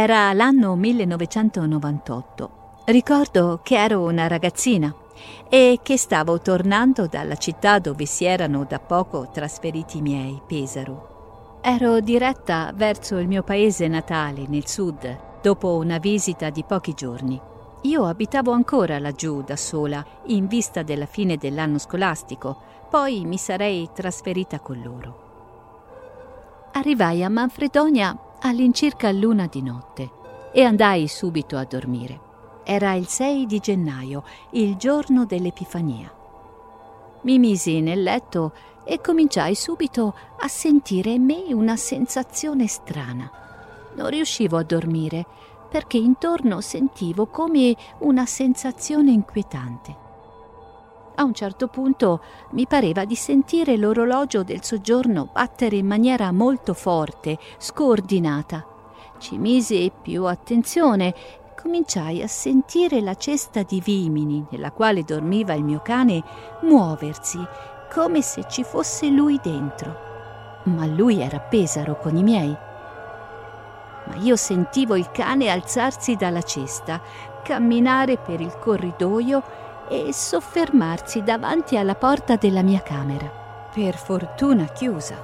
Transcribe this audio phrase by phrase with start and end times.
[0.00, 2.50] Era l'anno 1998.
[2.84, 4.94] Ricordo che ero una ragazzina
[5.48, 11.58] e che stavo tornando dalla città dove si erano da poco trasferiti i miei, Pesaro.
[11.62, 17.40] Ero diretta verso il mio paese natale, nel sud, dopo una visita di pochi giorni.
[17.82, 22.56] Io abitavo ancora laggiù da sola, in vista della fine dell'anno scolastico,
[22.88, 25.26] poi mi sarei trasferita con loro.
[26.74, 30.10] Arrivai a Manfredonia all'incirca l'una di notte
[30.52, 32.20] e andai subito a dormire.
[32.64, 36.12] Era il 6 di gennaio, il giorno dell'Epifania.
[37.22, 38.52] Mi misi nel letto
[38.84, 43.30] e cominciai subito a sentire in me una sensazione strana.
[43.94, 45.26] Non riuscivo a dormire
[45.68, 50.07] perché intorno sentivo come una sensazione inquietante.
[51.20, 56.74] A un certo punto mi pareva di sentire l'orologio del soggiorno battere in maniera molto
[56.74, 58.64] forte, scordinata.
[59.18, 61.12] Ci misi più attenzione
[61.60, 66.22] cominciai a sentire la cesta di vimini nella quale dormiva il mio cane
[66.62, 67.44] muoversi
[67.92, 70.62] come se ci fosse lui dentro.
[70.66, 72.56] Ma lui era Pesaro con i miei
[74.08, 76.98] ma io sentivo il cane alzarsi dalla cesta,
[77.42, 79.42] camminare per il corridoio
[79.88, 83.26] e soffermarsi davanti alla porta della mia camera,
[83.72, 85.16] per fortuna chiusa.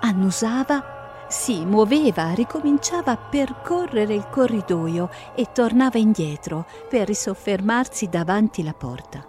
[0.00, 8.72] Annusava, si muoveva, ricominciava a percorrere il corridoio e tornava indietro per risoffermarsi davanti la
[8.72, 9.24] porta.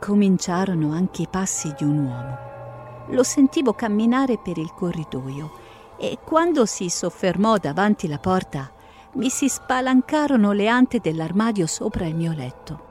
[0.00, 2.38] Cominciarono anche i passi di un uomo.
[3.10, 5.52] Lo sentivo camminare per il corridoio
[5.96, 8.70] e quando si soffermò davanti la porta
[9.16, 12.84] mi si spalancarono le ante dell'armadio sopra il mio letto.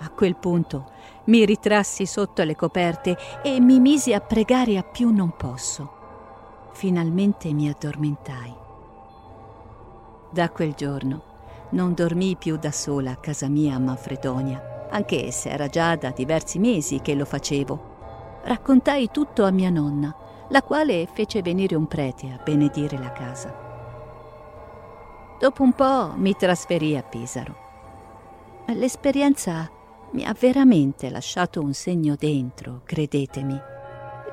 [0.00, 0.90] A quel punto
[1.24, 5.96] mi ritrassi sotto le coperte e mi misi a pregare a più non posso.
[6.72, 8.54] Finalmente mi addormentai.
[10.30, 11.22] Da quel giorno
[11.70, 16.10] non dormii più da sola a casa mia a Manfredonia, anche se era già da
[16.10, 17.96] diversi mesi che lo facevo.
[18.44, 20.14] Raccontai tutto a mia nonna
[20.50, 23.67] la quale fece venire un prete a benedire la casa.
[25.38, 27.66] Dopo un po' mi trasferì a Pesaro.
[28.74, 29.70] L'esperienza
[30.12, 33.56] mi ha veramente lasciato un segno dentro, credetemi.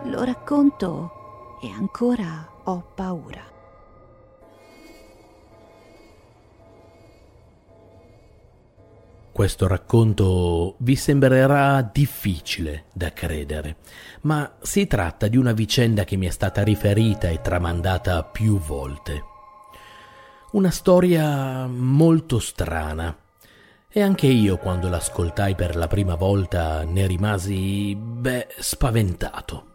[0.06, 3.54] Lo racconto e ancora ho paura.
[9.32, 13.76] Questo racconto vi sembrerà difficile da credere,
[14.22, 19.34] ma si tratta di una vicenda che mi è stata riferita e tramandata più volte.
[20.52, 23.16] Una storia molto strana.
[23.90, 29.66] E anche io, quando l'ascoltai per la prima volta, ne rimasi, beh, spaventato.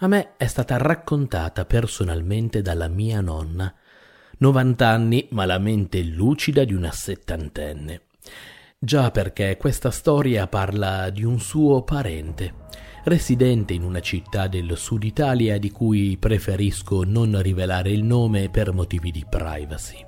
[0.00, 3.72] A me è stata raccontata personalmente dalla mia nonna,
[4.38, 8.02] 90 anni ma la mente lucida di una settantenne
[8.78, 12.52] Già perché questa storia parla di un suo parente,
[13.06, 18.72] residente in una città del sud Italia di cui preferisco non rivelare il nome per
[18.72, 20.04] motivi di privacy.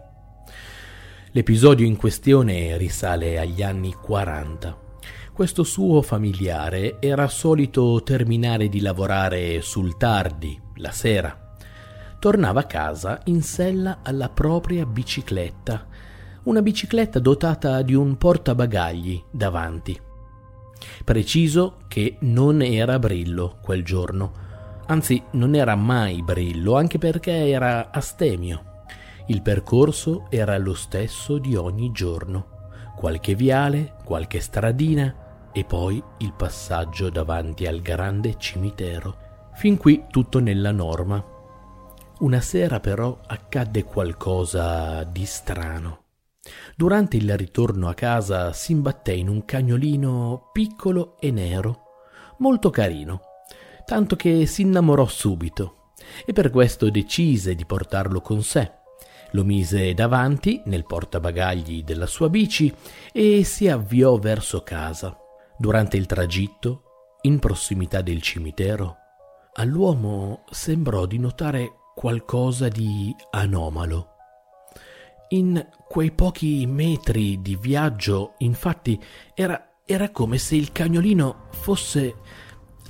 [1.31, 4.77] L'episodio in questione risale agli anni 40.
[5.33, 11.55] Questo suo familiare era solito terminare di lavorare sul tardi, la sera.
[12.19, 15.87] Tornava a casa in sella alla propria bicicletta
[16.45, 20.08] una bicicletta dotata di un portabagagli davanti.
[21.05, 24.33] Preciso che non era Brillo quel giorno,
[24.87, 28.85] anzi non era mai Brillo, anche perché era astemio.
[29.27, 36.33] Il percorso era lo stesso di ogni giorno, qualche viale, qualche stradina e poi il
[36.33, 39.51] passaggio davanti al grande cimitero.
[39.55, 41.23] Fin qui tutto nella norma.
[42.21, 46.08] Una sera però accadde qualcosa di strano.
[46.77, 51.83] Durante il ritorno a casa si imbatté in un cagnolino piccolo e nero,
[52.39, 53.21] molto carino,
[53.85, 55.93] tanto che si innamorò subito
[56.25, 58.71] e per questo decise di portarlo con sé.
[59.33, 62.75] Lo mise davanti nel portabagagli della sua bici
[63.13, 65.17] e si avviò verso casa.
[65.59, 66.83] Durante il tragitto,
[67.23, 68.97] in prossimità del cimitero,
[69.55, 74.18] all'uomo sembrò di notare qualcosa di anomalo.
[75.31, 78.99] In quei pochi metri di viaggio, infatti,
[79.35, 82.15] era, era come se il cagnolino fosse,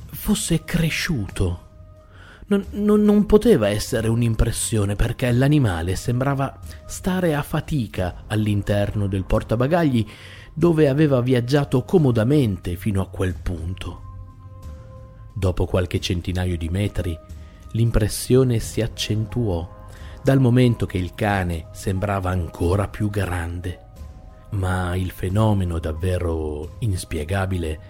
[0.06, 1.66] fosse cresciuto.
[2.46, 10.06] Non, non, non, poteva essere un'impressione perché l'animale sembrava stare a fatica all'interno del portabagagli
[10.54, 14.02] dove aveva viaggiato comodamente fino a quel punto.
[15.34, 17.18] Dopo qualche centinaio di metri,
[17.72, 19.77] l'impressione si accentuò
[20.22, 23.86] dal momento che il cane sembrava ancora più grande.
[24.50, 27.80] Ma il fenomeno davvero inspiegabile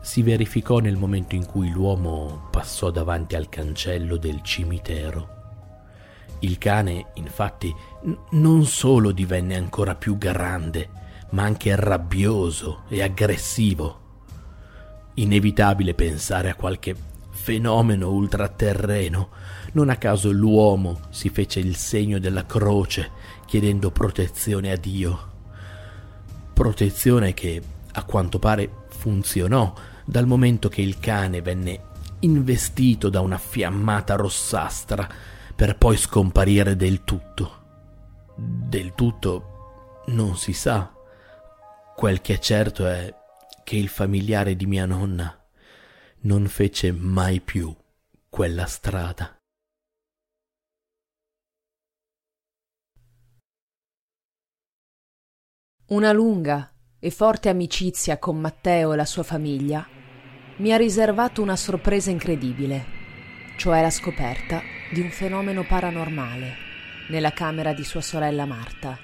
[0.00, 5.28] si verificò nel momento in cui l'uomo passò davanti al cancello del cimitero.
[6.40, 10.90] Il cane, infatti, n- non solo divenne ancora più grande,
[11.30, 14.00] ma anche rabbioso e aggressivo.
[15.14, 16.94] Inevitabile pensare a qualche
[17.44, 19.28] fenomeno ultraterreno.
[19.72, 23.10] Non a caso l'uomo si fece il segno della croce
[23.44, 25.32] chiedendo protezione a Dio.
[26.54, 27.62] Protezione che
[27.92, 29.74] a quanto pare funzionò
[30.06, 35.06] dal momento che il cane venne investito da una fiammata rossastra
[35.54, 37.62] per poi scomparire del tutto.
[38.36, 40.90] Del tutto non si sa.
[41.94, 43.14] Quel che è certo è
[43.62, 45.43] che il familiare di mia nonna
[46.24, 47.74] non fece mai più
[48.30, 49.36] quella strada.
[55.88, 59.86] Una lunga e forte amicizia con Matteo e la sua famiglia
[60.56, 62.86] mi ha riservato una sorpresa incredibile,
[63.58, 66.54] cioè la scoperta di un fenomeno paranormale
[67.10, 68.98] nella camera di sua sorella Marta.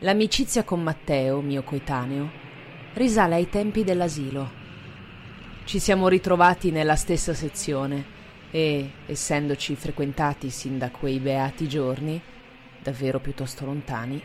[0.00, 2.28] L'amicizia con Matteo, mio coetaneo,
[2.94, 4.63] risale ai tempi dell'asilo.
[5.64, 8.04] Ci siamo ritrovati nella stessa sezione
[8.50, 12.20] e, essendoci frequentati sin da quei beati giorni,
[12.82, 14.22] davvero piuttosto lontani,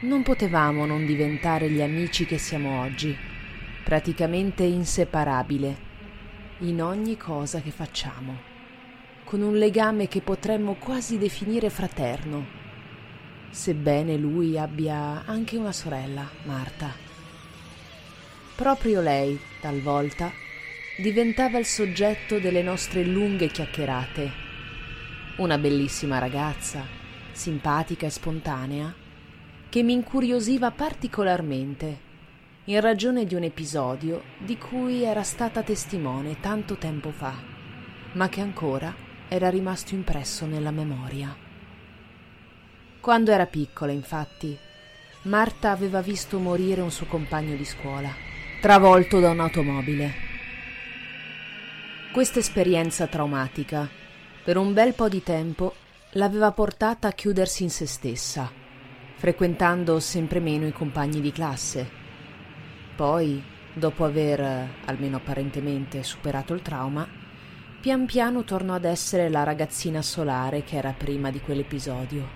[0.00, 3.14] non potevamo non diventare gli amici che siamo oggi,
[3.84, 5.76] praticamente inseparabile,
[6.60, 8.38] in ogni cosa che facciamo,
[9.24, 12.46] con un legame che potremmo quasi definire fraterno,
[13.50, 17.07] sebbene lui abbia anche una sorella, Marta.
[18.58, 20.32] Proprio lei, talvolta,
[20.96, 24.32] diventava il soggetto delle nostre lunghe chiacchierate.
[25.36, 26.84] Una bellissima ragazza,
[27.30, 28.92] simpatica e spontanea,
[29.68, 32.00] che mi incuriosiva particolarmente,
[32.64, 37.34] in ragione di un episodio di cui era stata testimone tanto tempo fa,
[38.14, 38.92] ma che ancora
[39.28, 41.32] era rimasto impresso nella memoria.
[42.98, 44.58] Quando era piccola, infatti,
[45.22, 48.26] Marta aveva visto morire un suo compagno di scuola,
[48.60, 50.14] travolto da un'automobile.
[52.12, 53.88] Questa esperienza traumatica,
[54.44, 55.74] per un bel po' di tempo,
[56.12, 58.66] l'aveva portata a chiudersi in se stessa
[59.18, 61.90] frequentando sempre meno i compagni di classe.
[62.94, 67.06] Poi, dopo aver, almeno apparentemente, superato il trauma,
[67.80, 72.28] pian piano tornò ad essere la ragazzina solare che era prima di quell'episodio,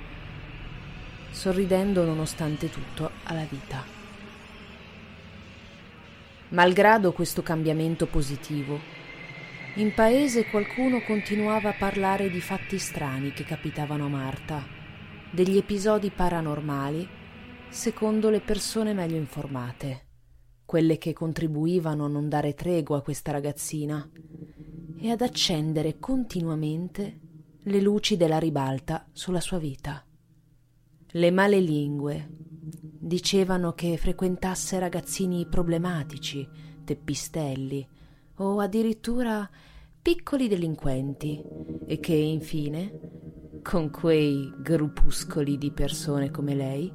[1.31, 4.02] sorridendo nonostante tutto alla vita.
[6.53, 8.79] Malgrado questo cambiamento positivo,
[9.77, 14.63] in paese qualcuno continuava a parlare di fatti strani che capitavano a Marta
[15.31, 17.09] degli episodi paranormali
[17.71, 20.09] secondo le persone meglio informate,
[20.67, 24.07] quelle che contribuivano a non dare tregua a questa ragazzina
[24.99, 27.21] e ad accendere continuamente
[27.63, 30.05] le luci della ribalta sulla sua vita.
[31.13, 32.52] Le male lingue
[33.05, 36.49] dicevano che frequentasse ragazzini problematici,
[36.85, 37.85] teppistelli
[38.37, 39.49] o addirittura
[40.01, 41.43] piccoli delinquenti
[41.85, 43.01] e che infine
[43.61, 46.93] con quei gruppuscoli di persone come lei,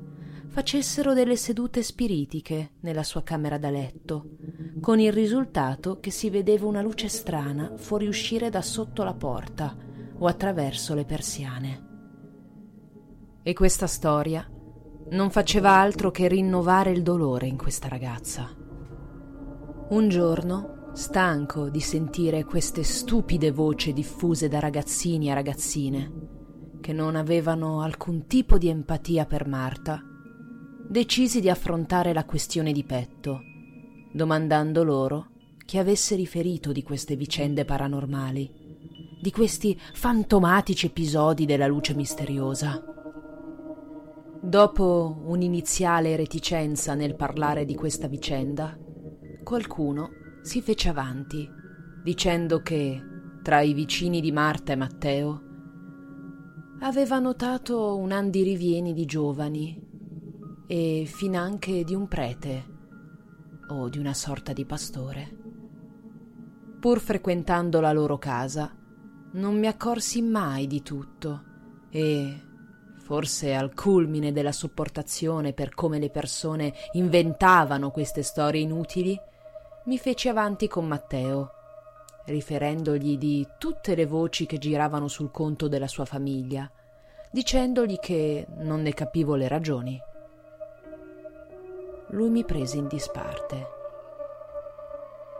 [0.47, 4.37] facessero delle sedute spiritiche nella sua camera da letto,
[4.79, 9.75] con il risultato che si vedeva una luce strana fuoriuscire da sotto la porta
[10.19, 11.85] o attraverso le persiane.
[13.43, 14.49] E questa storia
[15.09, 18.49] non faceva altro che rinnovare il dolore in questa ragazza.
[19.89, 26.11] Un giorno, stanco di sentire queste stupide voci diffuse da ragazzini a ragazzine,
[26.81, 30.03] che non avevano alcun tipo di empatia per Marta,
[30.89, 33.41] decisi di affrontare la questione di petto,
[34.11, 35.27] domandando loro
[35.65, 42.96] chi avesse riferito di queste vicende paranormali, di questi fantomatici episodi della luce misteriosa.
[44.41, 48.77] Dopo un'iniziale reticenza nel parlare di questa vicenda,
[49.43, 50.09] qualcuno
[50.41, 51.49] si fece avanti,
[52.03, 53.01] dicendo che
[53.41, 55.41] tra i vicini di Marta e Matteo
[56.79, 59.81] aveva notato un andirivieni di giovani
[60.67, 62.65] e finanche di un prete
[63.69, 65.37] o di una sorta di pastore.
[66.79, 68.71] Pur frequentando la loro casa,
[69.31, 71.43] non mi accorsi mai di tutto
[71.89, 72.41] e,
[73.07, 79.17] forse al culmine della sopportazione per come le persone inventavano queste storie inutili,
[79.85, 81.53] mi feci avanti con Matteo
[82.25, 86.69] riferendogli di tutte le voci che giravano sul conto della sua famiglia
[87.31, 89.97] dicendogli che non ne capivo le ragioni.
[92.07, 93.67] Lui mi prese in disparte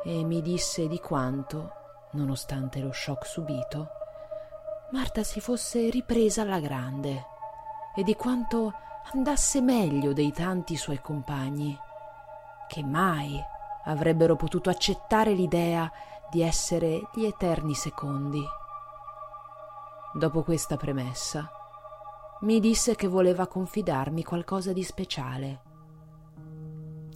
[0.05, 1.71] e mi disse di quanto,
[2.11, 3.89] nonostante lo shock subito,
[4.91, 7.35] Marta si fosse ripresa alla grande
[7.97, 8.73] e di quanto
[9.11, 11.75] andasse meglio dei tanti suoi compagni,
[12.67, 13.41] che mai
[13.85, 15.91] avrebbero potuto accettare l'idea
[16.29, 18.43] di essere gli eterni secondi.
[20.13, 21.49] Dopo questa premessa,
[22.41, 25.61] mi disse che voleva confidarmi qualcosa di speciale,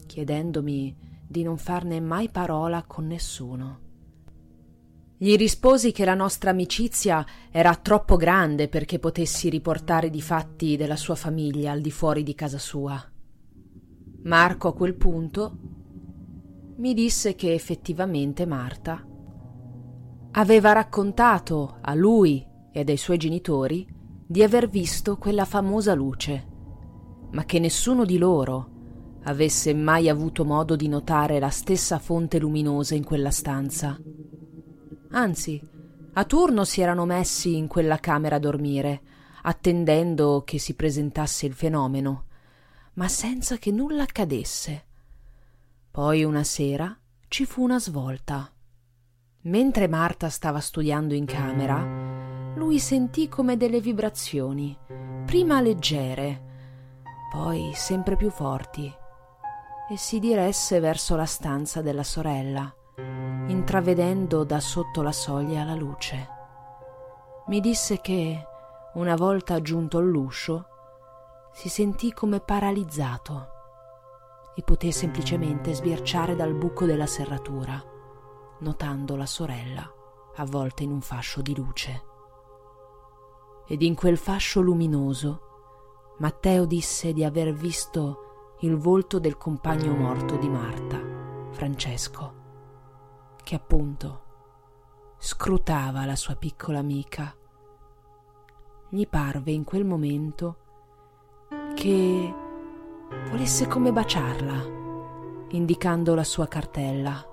[0.08, 0.98] chiedendomi
[1.28, 3.91] di non farne mai parola con nessuno.
[5.24, 10.96] Gli risposi che la nostra amicizia era troppo grande perché potessi riportare di fatti della
[10.96, 13.00] sua famiglia al di fuori di casa sua.
[14.24, 15.58] Marco a quel punto
[16.78, 19.06] mi disse che effettivamente Marta
[20.32, 23.88] aveva raccontato a lui e ai suoi genitori
[24.26, 26.48] di aver visto quella famosa luce,
[27.30, 28.70] ma che nessuno di loro
[29.26, 34.00] avesse mai avuto modo di notare la stessa fonte luminosa in quella stanza.
[35.12, 35.62] Anzi,
[36.14, 39.02] a turno si erano messi in quella camera a dormire,
[39.44, 42.26] attendendo che si presentasse il fenomeno,
[42.94, 44.86] ma senza che nulla accadesse.
[45.90, 48.52] Poi una sera ci fu una svolta.
[49.44, 54.78] Mentre Marta stava studiando in camera, lui sentì come delle vibrazioni,
[55.26, 56.50] prima leggere,
[57.32, 58.94] poi sempre più forti,
[59.90, 62.74] e si diresse verso la stanza della sorella,
[63.48, 66.28] intravedendo da sotto la soglia la luce.
[67.48, 68.46] Mi disse che,
[68.94, 70.66] una volta giunto all'uscio,
[71.54, 73.48] si sentì come paralizzato
[74.56, 77.82] e poté semplicemente sbirciare dal buco della serratura,
[78.60, 79.90] notando la sorella
[80.36, 82.04] avvolta in un fascio di luce.
[83.68, 85.50] Ed in quel fascio luminoso
[86.20, 91.00] Matteo disse di aver visto il volto del compagno morto di Marta,
[91.50, 92.41] Francesco,
[93.44, 94.30] che appunto
[95.18, 97.36] scrutava la sua piccola amica.
[98.90, 100.58] Gli parve in quel momento
[101.76, 102.34] che
[103.30, 104.80] volesse come baciarla,
[105.50, 107.26] indicando la sua cartella,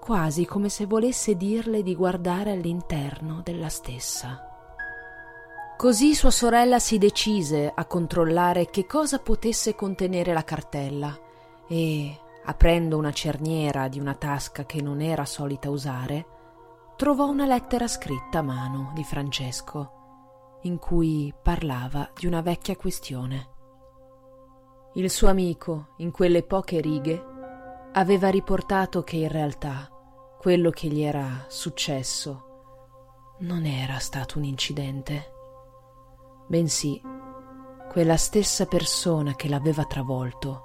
[0.00, 4.42] quasi come se volesse dirle di guardare all'interno della stessa.
[5.76, 11.16] Così sua sorella si decise a controllare che cosa potesse contenere la cartella
[11.68, 12.18] e,
[12.48, 16.26] aprendo una cerniera di una tasca che non era solita usare,
[16.96, 23.50] trovò una lettera scritta a mano di Francesco, in cui parlava di una vecchia questione.
[24.94, 27.22] Il suo amico, in quelle poche righe,
[27.92, 29.86] aveva riportato che in realtà
[30.38, 32.44] quello che gli era successo
[33.40, 35.32] non era stato un incidente,
[36.46, 36.98] bensì
[37.90, 40.62] quella stessa persona che l'aveva travolto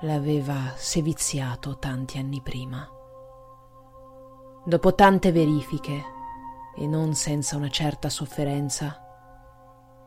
[0.00, 2.88] l'aveva seviziato tanti anni prima.
[4.64, 6.02] Dopo tante verifiche,
[6.76, 9.00] e non senza una certa sofferenza,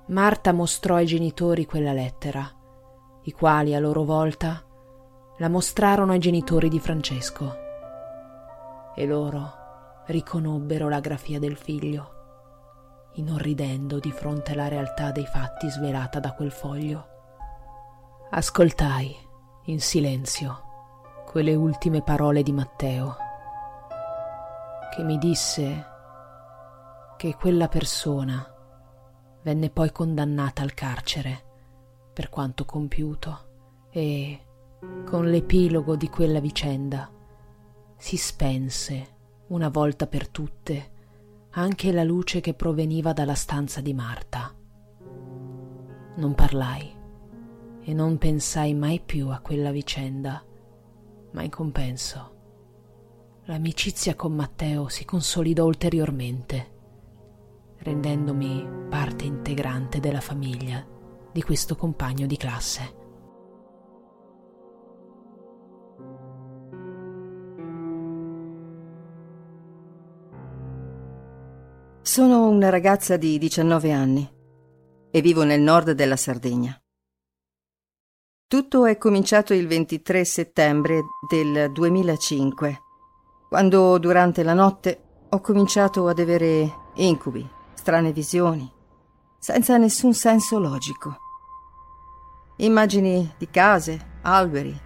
[0.07, 2.49] Marta mostrò ai genitori quella lettera
[3.27, 4.63] i quali a loro volta
[5.39, 7.55] la mostrarono ai genitori di Francesco.
[8.95, 9.51] E loro
[10.05, 16.51] riconobbero la grafia del figlio, inorridendo di fronte alla realtà dei fatti svelata da quel
[16.51, 17.07] foglio.
[18.31, 19.13] Ascoltai,
[19.69, 20.61] in silenzio,
[21.25, 23.17] quelle ultime parole di Matteo,
[24.95, 25.85] che mi disse
[27.17, 28.49] che quella persona
[29.43, 31.43] venne poi condannata al carcere
[32.13, 34.39] per quanto compiuto, e,
[35.05, 37.11] con l'epilogo di quella vicenda,
[37.97, 39.15] si spense,
[39.47, 40.91] una volta per tutte,
[41.51, 44.53] anche la luce che proveniva dalla stanza di Marta.
[46.15, 46.96] Non parlai
[47.87, 50.43] e non pensai mai più a quella vicenda,
[51.31, 52.35] ma in compenso
[53.45, 56.71] l'amicizia con Matteo si consolidò ulteriormente,
[57.77, 60.85] rendendomi parte integrante della famiglia
[61.31, 62.95] di questo compagno di classe.
[72.01, 74.29] Sono una ragazza di 19 anni
[75.09, 76.77] e vivo nel nord della Sardegna.
[78.49, 82.81] Tutto è cominciato il 23 settembre del 2005,
[83.49, 88.71] quando durante la notte ho cominciato ad avere incubi, strane visioni,
[89.37, 91.17] senza nessun senso logico.
[92.59, 94.81] Immagini di case, alberi,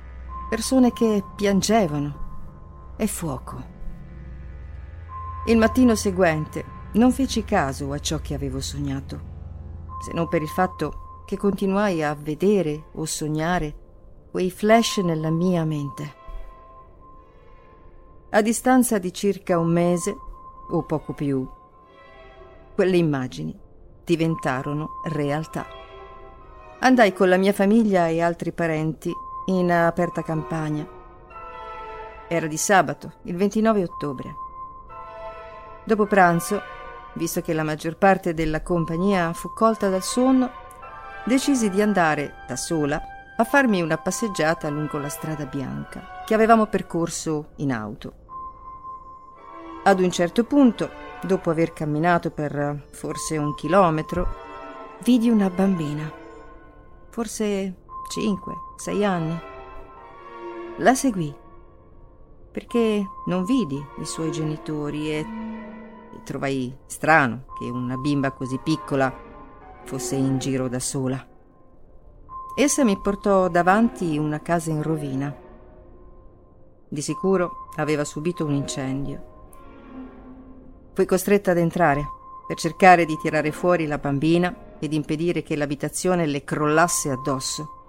[0.49, 3.63] persone che piangevano e fuoco.
[5.45, 9.19] Il mattino seguente non feci caso a ciò che avevo sognato,
[10.03, 11.00] se non per il fatto
[11.31, 13.73] che continuai a vedere o sognare
[14.31, 16.13] quei flash nella mia mente.
[18.31, 20.13] A distanza di circa un mese,
[20.67, 21.49] o poco più,
[22.75, 23.57] quelle immagini
[24.03, 25.65] diventarono realtà.
[26.79, 29.09] Andai con la mia famiglia e altri parenti
[29.45, 30.85] in aperta campagna.
[32.27, 34.35] Era di sabato, il 29 ottobre.
[35.85, 36.61] Dopo pranzo,
[37.13, 40.60] visto che la maggior parte della compagnia fu colta dal sonno,
[41.23, 43.01] decisi di andare da sola
[43.37, 48.13] a farmi una passeggiata lungo la strada bianca che avevamo percorso in auto.
[49.83, 50.89] Ad un certo punto,
[51.23, 54.35] dopo aver camminato per forse un chilometro,
[55.03, 56.11] vidi una bambina,
[57.09, 57.75] forse
[58.15, 59.39] 5-6 anni.
[60.77, 61.33] La seguì
[62.51, 65.25] perché non vidi i suoi genitori e
[66.23, 69.29] trovai strano che una bimba così piccola
[69.83, 71.27] fosse in giro da sola.
[72.55, 75.33] Essa mi portò davanti una casa in rovina.
[76.87, 79.29] Di sicuro aveva subito un incendio.
[80.93, 82.05] Fui costretta ad entrare
[82.45, 87.79] per cercare di tirare fuori la bambina ed impedire che l'abitazione le crollasse addosso.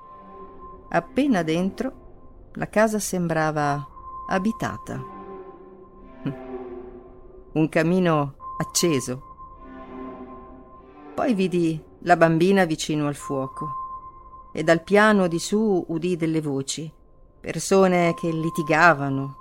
[0.91, 3.85] Appena dentro, la casa sembrava
[4.29, 5.03] abitata.
[7.53, 9.32] Un camino acceso.
[11.15, 16.91] Poi vidi la bambina vicino al fuoco e dal piano di su udì delle voci,
[17.41, 19.37] persone che litigavano,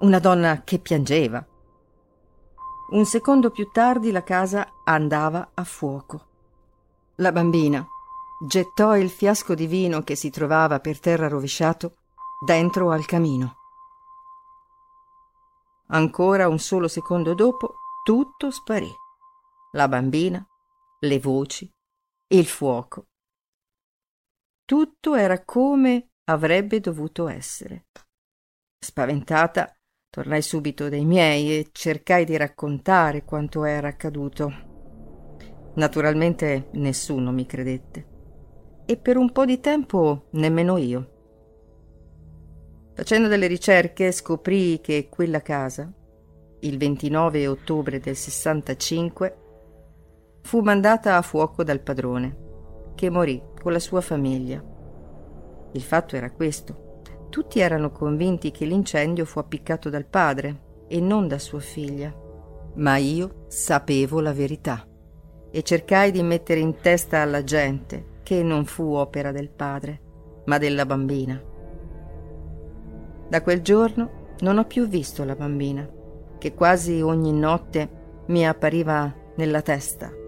[0.00, 1.46] una donna che piangeva.
[2.90, 6.26] Un secondo più tardi la casa andava a fuoco.
[7.16, 7.86] La bambina
[8.44, 11.98] gettò il fiasco di vino che si trovava per terra rovesciato
[12.44, 13.56] dentro al camino.
[15.88, 18.92] Ancora un solo secondo dopo tutto sparì.
[19.72, 20.44] La bambina,
[21.00, 21.70] le voci,
[22.28, 23.06] il fuoco.
[24.64, 27.86] Tutto era come avrebbe dovuto essere.
[28.78, 29.74] Spaventata,
[30.10, 35.72] tornai subito dai miei e cercai di raccontare quanto era accaduto.
[35.76, 38.08] Naturalmente nessuno mi credette
[38.84, 41.18] e per un po' di tempo nemmeno io.
[42.94, 45.90] Facendo delle ricerche scoprì che quella casa,
[46.60, 49.49] il 29 ottobre del 65,
[50.42, 52.36] fu mandata a fuoco dal padrone,
[52.94, 54.62] che morì con la sua famiglia.
[55.72, 56.88] Il fatto era questo.
[57.28, 62.12] Tutti erano convinti che l'incendio fu appiccato dal padre e non da sua figlia.
[62.74, 64.84] Ma io sapevo la verità
[65.50, 70.00] e cercai di mettere in testa alla gente che non fu opera del padre,
[70.46, 71.40] ma della bambina.
[73.28, 75.88] Da quel giorno non ho più visto la bambina,
[76.38, 77.88] che quasi ogni notte
[78.26, 80.19] mi appariva nella testa.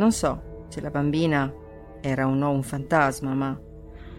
[0.00, 1.52] Non so se la bambina
[2.00, 3.60] era o no un fantasma, ma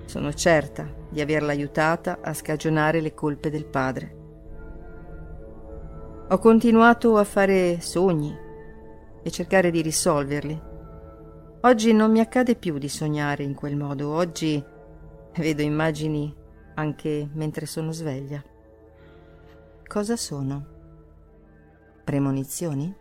[0.05, 4.15] sono certa di averla aiutata a scagionare le colpe del padre.
[6.29, 8.37] Ho continuato a fare sogni
[9.23, 10.69] e cercare di risolverli
[11.63, 14.63] Oggi non mi accade più di sognare in quel modo, oggi
[15.35, 16.35] vedo immagini
[16.75, 18.43] anche mentre sono sveglia.
[19.87, 20.65] Cosa sono?
[22.03, 23.00] Premonizioni?